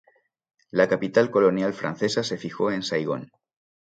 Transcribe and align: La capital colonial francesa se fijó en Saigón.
La 0.71 0.87
capital 0.89 1.29
colonial 1.29 1.75
francesa 1.75 2.23
se 2.23 2.39
fijó 2.39 2.71
en 2.71 2.81
Saigón. 2.81 3.29